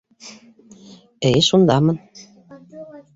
-Эйе, 1.29 1.41
шундамын. 1.49 1.97